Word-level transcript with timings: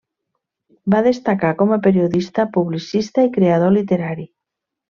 Va 0.93 1.01
destacar 1.07 1.51
com 1.59 1.75
a 1.77 1.79
periodista, 1.89 2.47
publicista 2.57 3.29
i 3.29 3.33
creador 3.39 3.77
literari. 3.79 4.27